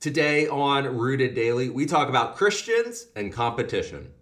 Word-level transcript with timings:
Today 0.00 0.48
on 0.48 0.96
Rooted 0.96 1.34
Daily, 1.34 1.68
we 1.68 1.84
talk 1.84 2.08
about 2.08 2.34
Christians 2.34 3.08
and 3.14 3.30
competition. 3.30 4.12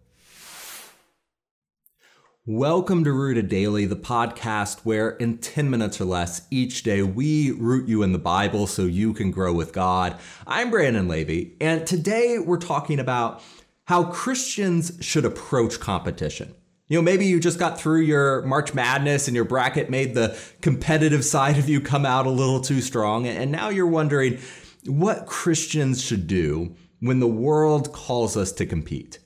Welcome 2.44 3.04
to 3.04 3.12
Rooted 3.12 3.48
Daily, 3.48 3.86
the 3.86 3.94
podcast 3.94 4.80
where 4.80 5.10
in 5.10 5.38
10 5.38 5.70
minutes 5.70 6.00
or 6.00 6.04
less 6.06 6.48
each 6.50 6.82
day 6.82 7.04
we 7.04 7.52
root 7.52 7.88
you 7.88 8.02
in 8.02 8.10
the 8.10 8.18
Bible 8.18 8.66
so 8.66 8.86
you 8.86 9.14
can 9.14 9.30
grow 9.30 9.52
with 9.52 9.72
God. 9.72 10.18
I'm 10.48 10.72
Brandon 10.72 11.06
Levy, 11.06 11.54
and 11.60 11.86
today 11.86 12.40
we're 12.40 12.56
talking 12.56 12.98
about 12.98 13.40
how 13.84 14.02
Christians 14.02 14.98
should 15.00 15.24
approach 15.24 15.78
competition. 15.78 16.56
You 16.88 16.98
know, 16.98 17.02
maybe 17.02 17.26
you 17.26 17.38
just 17.38 17.60
got 17.60 17.78
through 17.78 18.00
your 18.00 18.42
March 18.42 18.74
Madness 18.74 19.28
and 19.28 19.36
your 19.36 19.44
bracket 19.44 19.90
made 19.90 20.14
the 20.14 20.36
competitive 20.60 21.24
side 21.24 21.56
of 21.56 21.68
you 21.68 21.80
come 21.80 22.04
out 22.04 22.26
a 22.26 22.30
little 22.30 22.60
too 22.60 22.80
strong, 22.80 23.28
and 23.28 23.52
now 23.52 23.68
you're 23.68 23.86
wondering, 23.86 24.40
what 24.88 25.26
Christians 25.26 26.02
should 26.02 26.26
do 26.26 26.74
when 27.00 27.20
the 27.20 27.28
world 27.28 27.92
calls 27.92 28.36
us 28.36 28.52
to 28.52 28.66
compete. 28.66 29.18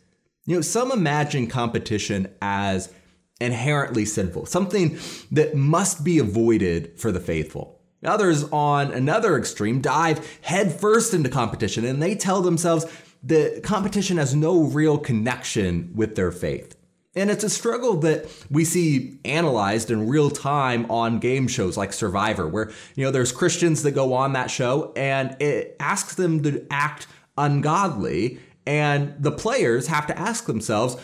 You 0.45 0.56
know, 0.56 0.60
some 0.60 0.91
imagine 0.91 1.46
competition 1.46 2.28
as 2.42 2.92
inherently 3.41 4.04
sinful, 4.04 4.46
something 4.46 4.98
that 5.30 5.54
must 5.54 6.04
be 6.04 6.18
avoided 6.18 6.98
for 6.98 7.12
the 7.12 7.20
faithful. 7.20 7.80
Others, 8.04 8.45
on 8.51 8.92
another 8.92 9.38
extreme, 9.38 9.80
dive 9.80 10.38
headfirst 10.42 11.14
into 11.14 11.28
competition 11.28 11.84
and 11.84 12.02
they 12.02 12.15
tell 12.15 12.42
themselves 12.42 12.87
that 13.23 13.62
competition 13.62 14.16
has 14.16 14.34
no 14.34 14.65
real 14.65 14.98
connection 14.98 15.92
with 15.95 16.16
their 16.16 16.32
faith. 16.32 16.76
And 17.15 17.30
it's 17.30 17.45
a 17.45 17.51
struggle 17.51 17.97
that 17.98 18.27
we 18.51 18.65
see 18.65 19.19
analyzed 19.25 19.91
in 19.91 20.09
real 20.09 20.30
time 20.30 20.91
on 20.91 21.19
game 21.19 21.47
shows 21.47 21.77
like 21.77 21.93
Survivor, 21.93 22.48
where 22.48 22.71
you 22.95 23.05
know 23.05 23.11
there's 23.11 23.33
Christians 23.33 23.83
that 23.83 23.91
go 23.91 24.15
on 24.15 24.33
that 24.33 24.51
show 24.51 24.93
and 24.97 25.37
it 25.41 25.77
asks 25.79 26.15
them 26.15 26.43
to 26.43 26.66
act 26.71 27.07
ungodly, 27.37 28.38
and 28.66 29.15
the 29.19 29.33
players 29.33 29.88
have 29.88 30.07
to 30.07 30.19
ask 30.19 30.46
themselves, 30.46 30.96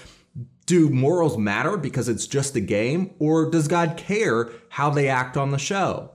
do 0.67 0.91
morals 0.91 1.39
matter 1.39 1.77
because 1.77 2.09
it's 2.09 2.27
just 2.27 2.57
a 2.57 2.61
game, 2.61 3.15
or 3.19 3.51
does 3.51 3.69
God 3.69 3.97
care 3.97 4.51
how 4.69 4.91
they 4.91 5.09
act 5.09 5.37
on 5.37 5.51
the 5.51 5.59
show? 5.59 6.13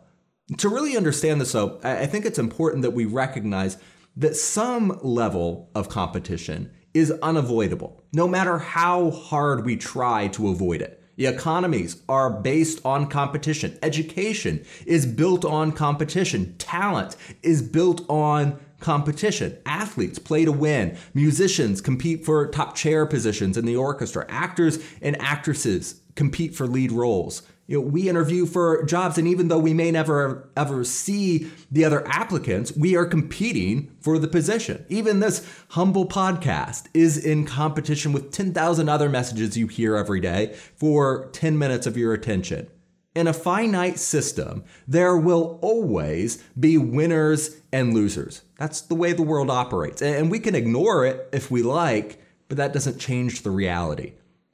To 0.57 0.69
really 0.69 0.95
understand 0.95 1.41
this, 1.41 1.53
though, 1.53 1.80
I 1.83 2.05
think 2.05 2.25
it's 2.25 2.38
important 2.38 2.83
that 2.83 2.91
we 2.91 3.05
recognize 3.05 3.78
that 4.16 4.35
some 4.35 5.00
level 5.02 5.72
of 5.73 5.89
competition 5.89 6.72
is 6.94 7.11
unavoidable, 7.23 8.03
no 8.13 8.27
matter 8.27 8.58
how 8.59 9.11
hard 9.11 9.66
we 9.66 9.75
try 9.75 10.27
to 10.30 10.49
avoid 10.49 10.81
it. 10.81 11.03
The 11.16 11.27
economies 11.27 12.02
are 12.09 12.30
based 12.30 12.83
on 12.83 13.08
competition. 13.08 13.77
Education 13.83 14.66
is 14.85 15.05
built 15.05 15.45
on 15.45 15.72
competition. 15.72 16.55
Talent 16.58 17.16
is 17.44 17.61
built 17.61 18.02
on 18.09 18.59
competition. 18.80 19.58
Athletes 19.66 20.19
play 20.19 20.44
to 20.44 20.52
win. 20.52 20.97
Musicians 21.13 21.81
compete 21.81 22.25
for 22.25 22.47
top 22.47 22.75
chair 22.75 23.05
positions 23.05 23.57
in 23.57 23.66
the 23.66 23.75
orchestra. 23.75 24.25
Actors 24.28 24.83
and 25.02 25.19
actresses 25.22 26.02
compete 26.16 26.56
for 26.56 26.67
lead 26.67 26.92
roles 26.92 27.44
you 27.66 27.80
know, 27.80 27.88
we 27.88 28.09
interview 28.09 28.45
for 28.45 28.83
jobs, 28.83 29.17
and 29.17 29.28
even 29.28 29.47
though 29.47 29.59
we 29.59 29.73
may 29.73 29.89
never 29.89 30.50
ever 30.58 30.83
see 30.83 31.50
the 31.72 31.86
other 31.86 32.06
applicants, 32.08 32.75
we 32.75 32.95
are 32.95 33.06
competing 33.06 33.95
for 34.02 34.19
the 34.19 34.28
position. 34.28 34.86
Even 34.89 35.22
this 35.22 35.47
humble 35.69 36.06
podcast 36.06 36.88
is 36.94 37.17
in 37.17 37.45
competition 37.45 38.11
with 38.11 38.31
10,000 38.31 38.89
other 38.89 39.08
messages 39.08 39.58
you 39.58 39.67
hear 39.67 39.95
every 39.95 40.19
day 40.19 40.53
for 40.75 41.30
10 41.31 41.58
minutes 41.58 41.88
of 41.88 41.95
your 41.95 42.14
attention. 42.14 42.67
In 43.16 43.28
a 43.28 43.34
finite 43.34 44.00
system, 44.00 44.66
there 44.88 45.16
will 45.16 45.59
always 45.61 46.44
be 46.59 46.78
winners 46.78 47.61
and 47.72 47.94
losers. 47.94 48.41
That's 48.58 48.81
the 48.81 48.95
way 48.95 49.14
the 49.14 49.22
world 49.22 49.50
operates. 49.50 50.02
And 50.02 50.30
we 50.30 50.39
can 50.39 50.56
ignore 50.56 51.06
it 51.06 51.30
if 51.31 51.50
we 51.50 51.64
like, 51.64 52.19
but 52.50 52.58
that 52.58 52.73
doesn't 52.73 53.00
change 53.00 53.44
the 53.44 53.52
reality. 53.52 54.14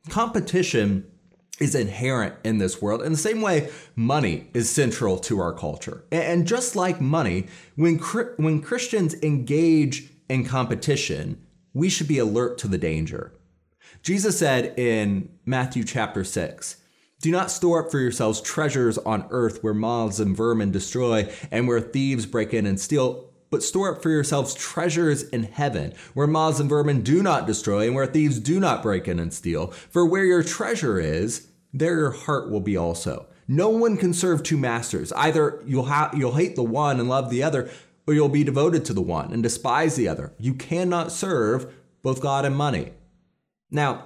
Competition 0.09 1.09
is 1.59 1.75
inherent 1.75 2.35
in 2.43 2.57
this 2.57 2.81
world. 2.81 3.01
In 3.01 3.11
the 3.11 3.17
same 3.17 3.41
way, 3.41 3.69
money 3.95 4.47
is 4.53 4.69
central 4.69 5.17
to 5.19 5.39
our 5.39 5.53
culture. 5.53 6.03
And 6.11 6.47
just 6.47 6.75
like 6.75 7.01
money, 7.01 7.47
when, 7.75 7.97
when 8.37 8.61
Christians 8.61 9.15
engage 9.21 10.09
in 10.29 10.45
competition, 10.45 11.41
we 11.73 11.89
should 11.89 12.07
be 12.07 12.19
alert 12.19 12.57
to 12.59 12.67
the 12.67 12.77
danger. 12.77 13.33
Jesus 14.01 14.39
said 14.39 14.77
in 14.79 15.29
Matthew 15.45 15.83
chapter 15.83 16.23
6, 16.23 16.77
do 17.21 17.31
not 17.31 17.51
store 17.51 17.85
up 17.85 17.91
for 17.91 17.99
yourselves 17.99 18.39
treasures 18.39 18.97
on 18.99 19.27
earth 19.29 19.61
where 19.61 19.73
moths 19.73 20.19
and 20.19 20.35
vermin 20.35 20.71
destroy 20.71 21.29
and 21.51 21.67
where 21.67 21.81
thieves 21.81 22.25
break 22.25 22.53
in 22.53 22.65
and 22.65 22.79
steal, 22.79 23.28
but 23.49 23.63
store 23.63 23.95
up 23.95 24.01
for 24.01 24.09
yourselves 24.09 24.53
treasures 24.53 25.23
in 25.23 25.43
heaven, 25.43 25.93
where 26.13 26.27
moths 26.27 26.59
and 26.59 26.69
vermin 26.69 27.01
do 27.01 27.23
not 27.23 27.47
destroy, 27.47 27.85
and 27.87 27.95
where 27.95 28.05
thieves 28.05 28.39
do 28.39 28.59
not 28.59 28.83
break 28.83 29.07
in 29.07 29.19
and 29.19 29.33
steal. 29.33 29.67
For 29.67 30.05
where 30.05 30.25
your 30.25 30.43
treasure 30.43 30.99
is, 30.99 31.47
there 31.73 31.97
your 31.97 32.11
heart 32.11 32.49
will 32.49 32.59
be 32.61 32.77
also. 32.77 33.27
No 33.47 33.69
one 33.69 33.97
can 33.97 34.13
serve 34.13 34.43
two 34.43 34.57
masters. 34.57 35.11
Either 35.13 35.61
you'll 35.65 35.85
ha- 35.85 36.11
you'll 36.15 36.35
hate 36.35 36.55
the 36.55 36.63
one 36.63 36.99
and 36.99 37.09
love 37.09 37.29
the 37.29 37.43
other, 37.43 37.69
or 38.05 38.13
you'll 38.13 38.29
be 38.29 38.43
devoted 38.43 38.85
to 38.85 38.93
the 38.93 39.01
one 39.01 39.33
and 39.33 39.41
despise 39.41 39.95
the 39.95 40.07
other. 40.07 40.33
You 40.37 40.53
cannot 40.53 41.11
serve 41.11 41.73
both 42.01 42.21
God 42.21 42.45
and 42.45 42.55
money. 42.55 42.91
Now, 43.71 44.05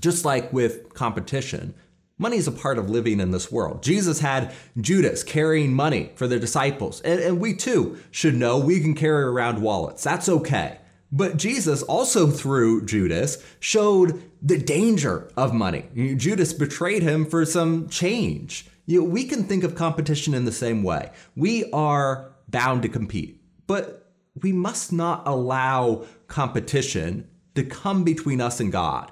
just 0.00 0.24
like 0.24 0.52
with 0.52 0.94
competition, 0.94 1.74
money 2.20 2.36
is 2.36 2.46
a 2.46 2.52
part 2.52 2.78
of 2.78 2.90
living 2.90 3.18
in 3.18 3.30
this 3.30 3.50
world. 3.50 3.82
Jesus 3.82 4.20
had 4.20 4.52
Judas 4.78 5.24
carrying 5.24 5.72
money 5.72 6.12
for 6.14 6.28
the 6.28 6.38
disciples, 6.38 7.00
and, 7.00 7.18
and 7.18 7.40
we 7.40 7.54
too 7.54 7.98
should 8.10 8.34
know 8.34 8.58
we 8.58 8.80
can 8.80 8.94
carry 8.94 9.24
around 9.24 9.62
wallets. 9.62 10.04
That's 10.04 10.28
okay. 10.28 10.78
But 11.10 11.38
Jesus 11.38 11.82
also 11.82 12.28
through 12.28 12.84
Judas 12.84 13.42
showed 13.58 14.22
the 14.40 14.58
danger 14.58 15.28
of 15.36 15.52
money. 15.54 15.86
Judas 16.16 16.52
betrayed 16.52 17.02
him 17.02 17.24
for 17.24 17.44
some 17.44 17.88
change. 17.88 18.66
You 18.86 19.00
know, 19.00 19.08
we 19.08 19.24
can 19.24 19.44
think 19.44 19.64
of 19.64 19.74
competition 19.74 20.34
in 20.34 20.44
the 20.44 20.52
same 20.52 20.82
way. 20.82 21.10
We 21.34 21.70
are 21.72 22.32
bound 22.48 22.82
to 22.82 22.88
compete, 22.88 23.42
but 23.66 24.12
we 24.42 24.52
must 24.52 24.92
not 24.92 25.26
allow 25.26 26.04
competition 26.28 27.28
to 27.54 27.64
come 27.64 28.04
between 28.04 28.40
us 28.40 28.60
and 28.60 28.70
God. 28.70 29.10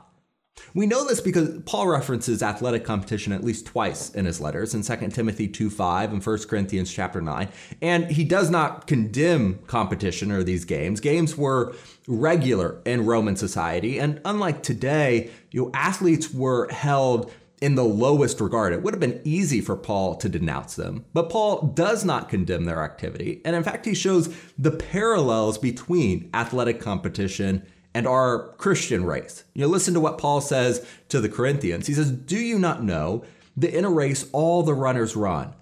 We 0.75 0.87
know 0.87 1.07
this 1.07 1.21
because 1.21 1.61
Paul 1.65 1.89
references 1.89 2.43
athletic 2.43 2.85
competition 2.85 3.33
at 3.33 3.45
least 3.45 3.67
twice 3.67 4.11
in 4.11 4.25
his 4.27 4.41
letters 4.41 4.75
in 4.75 4.83
2 4.83 5.13
Timothy 5.13 5.49
2:5 5.49 6.13
and 6.13 6.23
1 6.23 6.49
Corinthians 6.49 6.93
chapter 6.93 7.21
9, 7.21 7.49
and 7.81 8.11
he 8.11 8.25
does 8.25 8.51
not 8.51 8.87
condemn 8.87 9.59
competition 9.67 10.31
or 10.31 10.43
these 10.43 10.65
games. 10.65 11.01
Games 11.01 11.37
were 11.37 11.75
regular 12.07 12.81
in 12.85 13.07
Roman 13.07 13.37
society, 13.37 13.99
and 13.99 14.21
unlike 14.25 14.63
today, 14.63 15.31
you 15.51 15.63
know, 15.63 15.71
athletes 15.75 16.33
were 16.33 16.69
held 16.71 17.31
in 17.61 17.75
the 17.75 17.85
lowest 17.85 18.41
regard. 18.41 18.73
It 18.73 18.83
would 18.83 18.95
have 18.95 19.01
been 19.01 19.21
easy 19.25 19.61
for 19.61 19.77
Paul 19.77 20.15
to 20.17 20.29
denounce 20.29 20.77
them, 20.77 21.05
but 21.13 21.29
Paul 21.29 21.73
does 21.75 22.05
not 22.05 22.29
condemn 22.29 22.65
their 22.65 22.83
activity. 22.83 23.41
And 23.45 23.57
in 23.57 23.65
fact, 23.65 23.85
he 23.85 23.95
shows 23.95 24.29
the 24.57 24.71
parallels 24.71 25.59
between 25.59 26.31
athletic 26.33 26.81
competition 26.81 27.65
and 27.95 28.07
our 28.07 28.55
Christian 28.59 29.05
race. 29.05 29.45
You 29.55 29.63
know, 29.63 29.69
listen 29.69 29.95
to 29.95 30.01
what 30.01 30.19
Paul 30.19 30.41
says 30.41 30.87
to 31.09 31.21
the 31.21 31.29
Corinthians. 31.29 31.87
He 31.87 31.95
says, 31.95 32.11
Do 32.11 32.39
you 32.39 32.59
not 32.59 32.83
know 32.83 33.25
that 33.57 33.77
in 33.77 33.85
a 33.85 33.91
race 33.91 34.29
all 34.33 34.63
the 34.63 34.75
runners 34.75 35.17
run, 35.17 35.55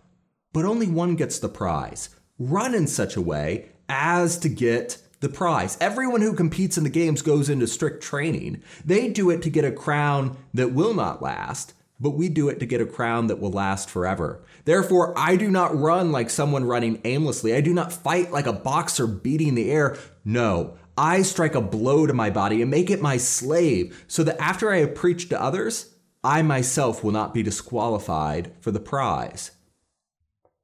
but 0.52 0.64
only 0.64 0.86
one 0.86 1.16
gets 1.16 1.38
the 1.38 1.48
prize? 1.48 2.10
Run 2.38 2.74
in 2.74 2.86
such 2.86 3.16
a 3.16 3.22
way 3.22 3.70
as 3.88 4.38
to 4.38 4.48
get 4.48 4.98
the 5.20 5.28
prize. 5.28 5.78
Everyone 5.80 6.20
who 6.20 6.34
competes 6.34 6.76
in 6.76 6.84
the 6.84 6.90
games 6.90 7.22
goes 7.22 7.48
into 7.48 7.66
strict 7.66 8.02
training. 8.02 8.62
They 8.84 9.08
do 9.08 9.30
it 9.30 9.42
to 9.42 9.50
get 9.50 9.64
a 9.64 9.72
crown 9.72 10.36
that 10.52 10.72
will 10.72 10.94
not 10.94 11.22
last, 11.22 11.72
but 11.98 12.10
we 12.10 12.28
do 12.28 12.48
it 12.48 12.60
to 12.60 12.66
get 12.66 12.80
a 12.80 12.86
crown 12.86 13.28
that 13.28 13.40
will 13.40 13.50
last 13.50 13.88
forever. 13.88 14.42
Therefore, 14.64 15.14
I 15.16 15.36
do 15.36 15.50
not 15.50 15.76
run 15.76 16.12
like 16.12 16.28
someone 16.28 16.64
running 16.64 17.00
aimlessly. 17.04 17.54
I 17.54 17.60
do 17.60 17.72
not 17.72 17.92
fight 17.92 18.30
like 18.30 18.46
a 18.46 18.52
boxer 18.52 19.06
beating 19.06 19.54
the 19.54 19.70
air. 19.70 19.96
No, 20.24 20.76
I 20.96 21.22
strike 21.22 21.54
a 21.54 21.60
blow 21.60 22.06
to 22.06 22.14
my 22.14 22.30
body 22.30 22.62
and 22.62 22.70
make 22.70 22.90
it 22.90 23.02
my 23.02 23.16
slave, 23.16 24.04
so 24.08 24.24
that 24.24 24.40
after 24.40 24.72
I 24.72 24.78
have 24.78 24.94
preached 24.94 25.30
to 25.30 25.42
others, 25.42 25.94
I 26.24 26.42
myself 26.42 27.04
will 27.04 27.12
not 27.12 27.34
be 27.34 27.42
disqualified 27.42 28.52
for 28.60 28.70
the 28.70 28.80
prize. 28.80 29.52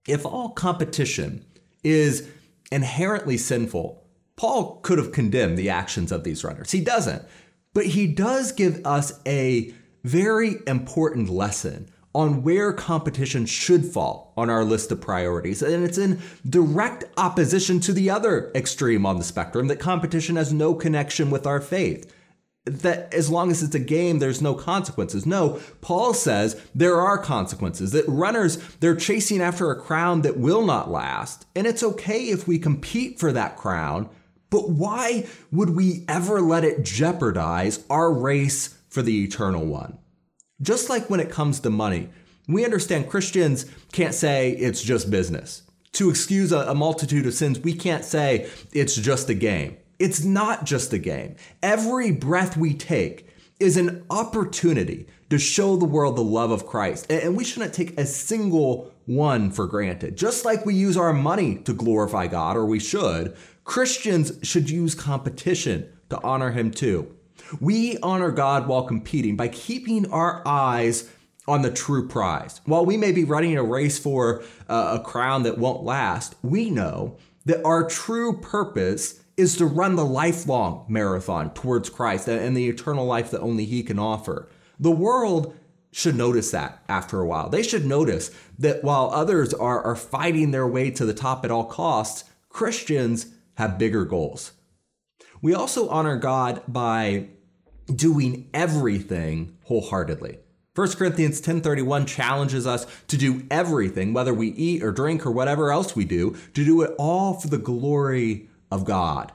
If 0.09 0.27
all 0.27 0.51
competition 0.51 1.45
is 1.85 2.29
inherently 2.73 3.37
sinful, 3.37 4.03
Paul 4.37 4.81
could 4.83 4.99
have 4.99 5.13
condemned 5.13 5.59
the 5.59 5.71
actions 5.71 6.11
of 6.11 6.25
these 6.25 6.43
runners. 6.43 6.73
He 6.73 6.81
doesn't, 6.81 7.23
but 7.75 7.87
he 7.87 8.07
does 8.07 8.53
give 8.53 8.85
us 8.85 9.21
a 9.27 9.73
very 10.03 10.57
important 10.67 11.29
lesson 11.29 11.92
on 12.15 12.43
where 12.43 12.73
competition 12.73 13.47
should 13.47 13.87
fall 13.87 14.35
on 14.37 14.51
our 14.51 14.65
list 14.65 14.93
of 14.93 15.01
priorities. 15.01 15.63
And 15.63 15.85
it's 15.85 15.99
in 15.99 16.21
direct 16.49 17.05
opposition 17.17 17.81
to 17.81 17.93
the 17.93 18.11
other 18.11 18.53
extreme 18.55 19.07
on 19.07 19.17
the 19.17 19.25
spectrum 19.25 19.69
that 19.69 19.81
competition 19.81 20.37
has 20.37 20.53
no 20.53 20.75
connection 20.75 21.31
with 21.31 21.47
our 21.47 21.61
faith. 21.61 22.13
That 22.65 23.13
as 23.13 23.29
long 23.29 23.51
as 23.51 23.63
it's 23.63 23.75
a 23.75 23.81
game, 23.81 24.19
there's 24.19 24.41
no 24.41 24.55
consequences. 24.55 25.27
No, 25.27 25.59
Paul 25.81 26.15
says 26.15 26.61
there 26.75 27.01
are 27.01 27.19
consequences. 27.19 27.93
That 27.93 28.05
runners, 28.07 28.57
they're 28.81 28.95
chasing 28.95 29.41
after 29.41 29.71
a 29.71 29.81
crown 29.81 30.21
that 30.23 30.37
will 30.37 30.65
not 30.65 30.91
last. 30.91 31.47
And 31.57 31.67
it's 31.67 31.83
okay 31.83 32.29
if 32.29 32.47
we 32.47 32.59
compete 32.59 33.19
for 33.19 33.33
that 33.33 33.57
crown, 33.57 34.09
But 34.53 34.69
why 34.69 35.27
would 35.51 35.71
we 35.71 36.05
ever 36.07 36.43
let 36.43 36.63
it 36.63 36.83
jeopardize 36.83 37.87
our 37.89 38.13
race 38.13 38.79
for 38.91 39.01
the 39.01 39.25
eternal 39.25 39.65
one? 39.65 39.97
Just 40.63 40.89
like 40.89 41.11
when 41.11 41.21
it 41.21 41.31
comes 41.31 41.61
to 41.61 41.71
money, 41.71 42.09
we 42.47 42.65
understand 42.65 43.11
Christians 43.11 43.67
can't 43.93 44.15
say 44.15 44.53
it's 44.53 44.83
just 44.83 45.11
business. 45.11 45.63
To 45.95 46.09
excuse 46.09 46.53
a, 46.53 46.75
multitude 46.75 47.27
of 47.27 47.35
sins, 47.35 47.59
we 47.59 47.75
can't 47.75 48.05
say 48.05 48.49
it's 48.73 48.95
just 48.95 49.29
a 49.29 49.35
game. 49.35 49.77
It's 49.99 50.25
not 50.25 50.65
just 50.65 50.93
a 50.93 50.99
game. 50.99 51.37
Every 51.63 52.13
breath 52.13 52.57
we 52.57 52.75
take 52.75 53.29
is 53.61 53.77
an 53.77 54.05
opportunity 54.09 55.07
to 55.31 55.39
show 55.39 55.77
the 55.77 55.85
world 55.85 56.17
the 56.17 56.23
love 56.23 56.51
of 56.51 56.67
Christ. 56.67 57.11
And 57.11 57.37
we 57.37 57.45
shouldn't 57.45 57.75
take 57.75 57.99
a 57.99 58.07
single 58.07 58.93
one 59.07 59.51
for 59.51 59.67
granted. 59.67 60.17
Just 60.17 60.45
like 60.45 60.65
we 60.65 60.75
use 60.75 60.97
our 60.97 61.13
money 61.13 61.57
to 61.57 61.73
glorify 61.73 62.27
God, 62.27 62.57
or 62.57 62.65
we 62.65 62.79
should, 62.79 63.37
Christians 63.65 64.33
should 64.43 64.71
use 64.71 64.95
competition 64.95 65.93
to 66.11 66.21
honor 66.23 66.51
Him 66.53 66.71
too. 66.71 67.15
We 67.61 67.99
honor 67.99 68.31
God 68.31 68.67
while 68.67 68.85
competing 68.85 69.37
by 69.37 69.49
keeping 69.49 70.11
our 70.11 70.43
eyes 70.47 71.11
on 71.49 71.63
the 71.63 71.71
true 71.71 72.07
prize. 72.07 72.61
While 72.65 72.87
we 72.87 72.97
may 72.97 73.13
be 73.13 73.25
running 73.25 73.57
a 73.57 73.65
race 73.65 73.99
for 73.99 74.43
uh, 74.69 74.99
a 75.01 75.05
crown 75.05 75.43
that 75.43 75.59
won't 75.59 75.83
last, 75.83 76.37
we 76.43 76.71
know 76.71 77.17
that 77.45 77.65
our 77.65 77.87
true 77.89 78.39
purpose 78.39 79.21
is 79.37 79.57
to 79.57 79.67
run 79.67 79.97
the 79.97 80.05
lifelong 80.05 80.85
marathon 80.89 81.53
towards 81.55 81.91
Christ 81.91 82.29
and 82.29 82.57
the 82.57 82.69
eternal 82.69 83.07
life 83.07 83.31
that 83.31 83.41
only 83.41 83.65
He 83.65 83.83
can 83.83 83.99
offer. 83.99 84.49
The 84.79 84.91
world 84.91 85.57
should 85.91 86.17
notice 86.17 86.51
that 86.53 86.83
after 86.89 87.21
a 87.21 87.27
while. 87.27 87.49
They 87.49 87.63
should 87.63 87.85
notice 87.85 88.31
that 88.59 88.83
while 88.83 89.11
others 89.13 89.53
are, 89.53 89.83
are 89.83 89.97
fighting 89.97 90.51
their 90.51 90.67
way 90.67 90.91
to 90.91 91.05
the 91.05 91.15
top 91.15 91.45
at 91.45 91.51
all 91.51 91.65
costs, 91.65 92.25
Christians 92.49 93.27
have 93.55 93.79
bigger 93.79 94.05
goals. 94.05 94.53
We 95.43 95.55
also 95.55 95.89
honor 95.89 96.17
God 96.17 96.63
by 96.69 97.27
doing 97.93 98.49
everything 98.55 99.57
wholeheartedly. 99.65 100.39
1 100.75 100.97
Corinthians 100.97 101.41
10:31 101.41 102.07
challenges 102.07 102.65
us 102.65 102.87
to 103.09 103.19
do 103.19 103.43
everything 103.51 104.15
whether 104.15 104.33
we 104.33 104.49
eat 104.51 104.83
or 104.83 104.93
drink 104.93 105.27
or 105.27 105.33
whatever 105.33 105.73
else 105.73 105.97
we 105.97 106.05
do 106.05 106.37
to 106.55 106.65
do 106.65 106.81
it 106.83 106.95
all 106.97 107.35
for 107.35 107.49
the 107.49 107.59
glory 107.59 108.49
of 108.71 108.85
God. 108.85 109.33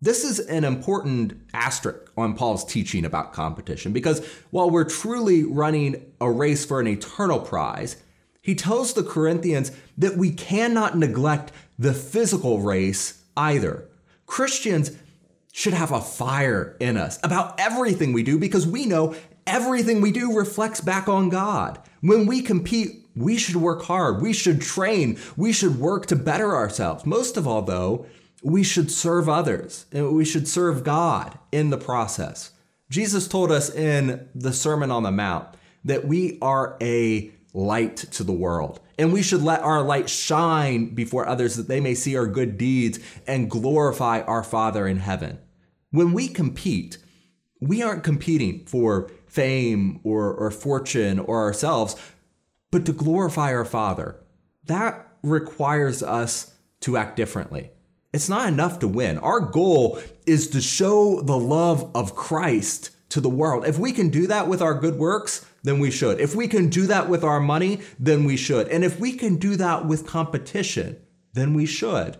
This 0.00 0.24
is 0.24 0.38
an 0.38 0.64
important 0.64 1.34
asterisk 1.52 2.10
on 2.16 2.34
Paul's 2.34 2.64
teaching 2.64 3.04
about 3.04 3.34
competition 3.34 3.92
because 3.92 4.24
while 4.50 4.70
we're 4.70 4.84
truly 4.84 5.42
running 5.42 6.12
a 6.20 6.30
race 6.30 6.64
for 6.64 6.80
an 6.80 6.86
eternal 6.86 7.40
prize, 7.40 7.96
he 8.40 8.54
tells 8.54 8.94
the 8.94 9.02
Corinthians 9.02 9.72
that 9.98 10.16
we 10.16 10.30
cannot 10.30 10.96
neglect 10.96 11.52
the 11.78 11.92
physical 11.92 12.60
race 12.60 13.24
either. 13.36 13.88
Christians 14.24 14.92
should 15.52 15.74
have 15.74 15.92
a 15.92 16.00
fire 16.00 16.76
in 16.80 16.96
us 16.96 17.18
about 17.22 17.58
everything 17.58 18.12
we 18.12 18.22
do 18.22 18.38
because 18.38 18.66
we 18.66 18.86
know 18.86 19.14
everything 19.46 20.00
we 20.00 20.12
do 20.12 20.36
reflects 20.36 20.80
back 20.80 21.08
on 21.08 21.28
God. 21.28 21.78
When 22.00 22.26
we 22.26 22.40
compete, 22.40 23.08
we 23.16 23.36
should 23.36 23.56
work 23.56 23.82
hard. 23.82 24.22
We 24.22 24.32
should 24.32 24.60
train. 24.60 25.18
We 25.36 25.52
should 25.52 25.78
work 25.78 26.06
to 26.06 26.16
better 26.16 26.54
ourselves. 26.54 27.04
Most 27.04 27.36
of 27.36 27.46
all, 27.46 27.62
though, 27.62 28.06
we 28.42 28.62
should 28.62 28.90
serve 28.90 29.28
others 29.28 29.86
and 29.92 30.14
we 30.14 30.24
should 30.24 30.48
serve 30.48 30.84
God 30.84 31.38
in 31.52 31.70
the 31.70 31.78
process. 31.78 32.52
Jesus 32.88 33.28
told 33.28 33.52
us 33.52 33.70
in 33.70 34.28
the 34.34 34.52
Sermon 34.52 34.90
on 34.90 35.02
the 35.02 35.12
Mount 35.12 35.48
that 35.84 36.06
we 36.06 36.38
are 36.40 36.76
a 36.80 37.30
light 37.52 37.96
to 37.96 38.24
the 38.24 38.32
world 38.32 38.80
and 39.00 39.14
we 39.14 39.22
should 39.22 39.42
let 39.42 39.62
our 39.62 39.80
light 39.80 40.10
shine 40.10 40.94
before 40.94 41.26
others 41.26 41.56
that 41.56 41.68
they 41.68 41.80
may 41.80 41.94
see 41.94 42.18
our 42.18 42.26
good 42.26 42.58
deeds 42.58 42.98
and 43.26 43.50
glorify 43.50 44.20
our 44.20 44.42
Father 44.42 44.86
in 44.86 44.98
heaven. 44.98 45.38
When 45.90 46.12
we 46.12 46.28
compete, 46.28 46.98
we 47.62 47.82
aren't 47.82 48.04
competing 48.04 48.66
for 48.66 49.10
fame 49.26 50.00
or, 50.04 50.34
or 50.34 50.50
fortune 50.50 51.18
or 51.18 51.38
ourselves, 51.38 51.96
but 52.70 52.84
to 52.84 52.92
glorify 52.92 53.54
our 53.54 53.64
Father. 53.64 54.22
That 54.64 55.08
requires 55.22 56.02
us 56.02 56.54
to 56.80 56.98
act 56.98 57.16
differently. 57.16 57.70
It's 58.12 58.28
not 58.28 58.48
enough 58.48 58.80
to 58.80 58.88
win. 58.88 59.16
Our 59.16 59.40
goal 59.40 59.98
is 60.26 60.48
to 60.50 60.60
show 60.60 61.22
the 61.22 61.38
love 61.38 61.90
of 61.94 62.14
Christ 62.14 62.90
to 63.10 63.20
the 63.20 63.28
world. 63.28 63.66
If 63.66 63.78
we 63.78 63.92
can 63.92 64.08
do 64.08 64.26
that 64.28 64.48
with 64.48 64.62
our 64.62 64.74
good 64.74 64.96
works, 64.96 65.44
then 65.62 65.78
we 65.78 65.90
should. 65.90 66.20
If 66.20 66.34
we 66.34 66.48
can 66.48 66.68
do 66.68 66.86
that 66.86 67.08
with 67.08 67.22
our 67.22 67.40
money, 67.40 67.80
then 67.98 68.24
we 68.24 68.36
should. 68.36 68.68
And 68.68 68.84
if 68.84 68.98
we 68.98 69.12
can 69.12 69.36
do 69.36 69.56
that 69.56 69.86
with 69.86 70.06
competition, 70.06 70.96
then 71.34 71.54
we 71.54 71.66
should. 71.66 72.16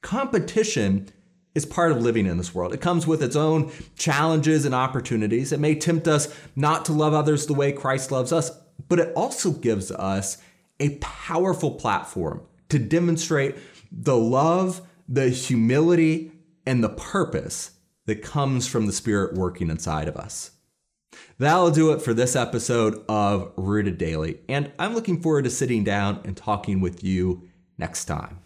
Competition 0.00 1.08
is 1.54 1.66
part 1.66 1.92
of 1.92 2.02
living 2.02 2.26
in 2.26 2.38
this 2.38 2.54
world. 2.54 2.72
It 2.72 2.80
comes 2.80 3.06
with 3.06 3.22
its 3.22 3.36
own 3.36 3.70
challenges 3.96 4.64
and 4.64 4.74
opportunities. 4.74 5.52
It 5.52 5.60
may 5.60 5.74
tempt 5.74 6.08
us 6.08 6.34
not 6.56 6.84
to 6.86 6.92
love 6.92 7.14
others 7.14 7.46
the 7.46 7.54
way 7.54 7.72
Christ 7.72 8.10
loves 8.10 8.32
us, 8.32 8.50
but 8.88 8.98
it 8.98 9.12
also 9.14 9.52
gives 9.52 9.92
us 9.92 10.38
a 10.80 10.96
powerful 10.98 11.72
platform 11.72 12.42
to 12.70 12.78
demonstrate 12.78 13.56
the 13.92 14.16
love 14.16 14.80
the 15.08 15.28
humility 15.28 16.32
and 16.64 16.82
the 16.82 16.88
purpose 16.88 17.71
that 18.06 18.22
comes 18.22 18.66
from 18.66 18.86
the 18.86 18.92
Spirit 18.92 19.34
working 19.34 19.70
inside 19.70 20.08
of 20.08 20.16
us. 20.16 20.52
That'll 21.38 21.70
do 21.70 21.92
it 21.92 22.02
for 22.02 22.14
this 22.14 22.34
episode 22.36 23.04
of 23.08 23.52
Rooted 23.56 23.98
Daily, 23.98 24.40
and 24.48 24.72
I'm 24.78 24.94
looking 24.94 25.20
forward 25.20 25.44
to 25.44 25.50
sitting 25.50 25.84
down 25.84 26.20
and 26.24 26.36
talking 26.36 26.80
with 26.80 27.04
you 27.04 27.48
next 27.78 28.06
time. 28.06 28.38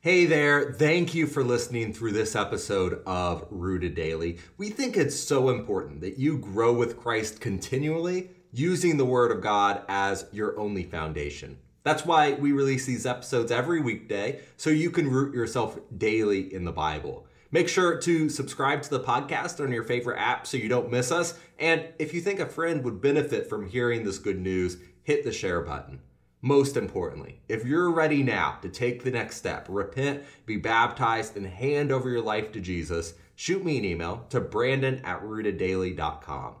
Hey 0.00 0.26
there, 0.26 0.72
thank 0.72 1.14
you 1.14 1.26
for 1.26 1.42
listening 1.42 1.92
through 1.92 2.12
this 2.12 2.36
episode 2.36 3.02
of 3.04 3.46
Rooted 3.50 3.94
Daily. 3.94 4.38
We 4.56 4.70
think 4.70 4.96
it's 4.96 5.18
so 5.18 5.48
important 5.48 6.00
that 6.02 6.18
you 6.18 6.38
grow 6.38 6.72
with 6.72 6.96
Christ 6.96 7.40
continually 7.40 8.30
using 8.52 8.96
the 8.96 9.04
Word 9.04 9.32
of 9.32 9.42
God 9.42 9.82
as 9.88 10.26
your 10.32 10.58
only 10.58 10.84
foundation. 10.84 11.58
That's 11.82 12.06
why 12.06 12.34
we 12.34 12.52
release 12.52 12.86
these 12.86 13.06
episodes 13.06 13.50
every 13.50 13.80
weekday 13.80 14.40
so 14.56 14.70
you 14.70 14.90
can 14.90 15.10
root 15.10 15.34
yourself 15.34 15.78
daily 15.96 16.52
in 16.54 16.64
the 16.64 16.72
Bible. 16.72 17.26
Make 17.50 17.68
sure 17.68 17.96
to 17.98 18.28
subscribe 18.28 18.82
to 18.82 18.90
the 18.90 19.00
podcast 19.00 19.62
on 19.62 19.72
your 19.72 19.82
favorite 19.82 20.18
app 20.18 20.46
so 20.46 20.58
you 20.58 20.68
don't 20.68 20.90
miss 20.90 21.10
us. 21.10 21.38
And 21.58 21.86
if 21.98 22.12
you 22.12 22.20
think 22.20 22.40
a 22.40 22.46
friend 22.46 22.84
would 22.84 23.00
benefit 23.00 23.48
from 23.48 23.68
hearing 23.68 24.04
this 24.04 24.18
good 24.18 24.38
news, 24.38 24.76
hit 25.02 25.24
the 25.24 25.32
share 25.32 25.62
button. 25.62 26.00
Most 26.42 26.76
importantly, 26.76 27.40
if 27.48 27.64
you're 27.64 27.90
ready 27.90 28.22
now 28.22 28.58
to 28.62 28.68
take 28.68 29.02
the 29.02 29.10
next 29.10 29.36
step, 29.36 29.66
repent, 29.68 30.22
be 30.46 30.56
baptized, 30.56 31.36
and 31.36 31.46
hand 31.46 31.90
over 31.90 32.08
your 32.10 32.22
life 32.22 32.52
to 32.52 32.60
Jesus, 32.60 33.14
shoot 33.34 33.64
me 33.64 33.78
an 33.78 33.84
email 33.84 34.26
to 34.28 34.40
brandon 34.40 35.00
at 35.04 35.22
rooteddaily.com. 35.22 36.54